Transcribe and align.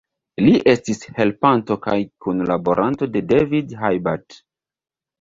Li 0.45 0.53
estis 0.71 1.05
helpanto 1.19 1.79
kaj 1.85 1.95
kunlaboranto 2.27 3.13
de 3.15 3.25
David 3.37 3.81
Hilbert. 3.85 4.43